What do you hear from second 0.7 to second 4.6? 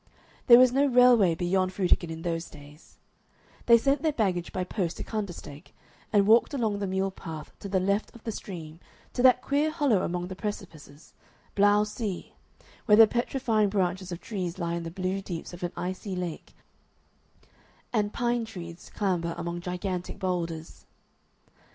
no railway beyond Frutigen in those days; they sent their baggage